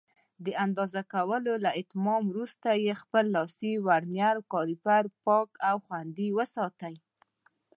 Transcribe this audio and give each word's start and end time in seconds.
د 0.45 0.47
اندازه 0.65 1.01
کولو 1.13 1.53
له 1.65 1.69
اتمامه 1.81 2.27
وروسته 2.31 2.69
خپل 3.01 3.25
لاسي 3.35 3.73
ورنیر 3.87 4.37
کالیپر 4.53 5.03
پاک 5.25 5.49
او 5.69 5.75
خوندي 5.85 6.27
وساتئ. 6.37 6.95